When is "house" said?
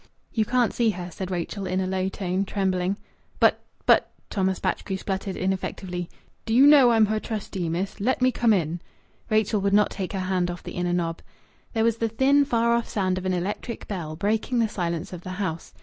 15.37-15.71